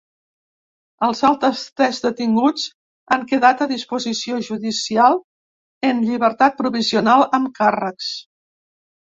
[1.07, 2.63] Els altres tres detinguts
[3.17, 5.21] han quedat a disposició judicial,
[5.91, 8.11] en llibertat provisional amb càrrecs.